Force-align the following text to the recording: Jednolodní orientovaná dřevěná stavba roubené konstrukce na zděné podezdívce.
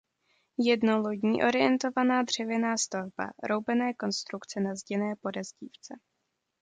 Jednolodní 0.57 1.43
orientovaná 1.43 2.23
dřevěná 2.23 2.77
stavba 2.77 3.29
roubené 3.43 3.93
konstrukce 3.93 4.59
na 4.59 4.75
zděné 4.75 5.15
podezdívce. 5.21 5.95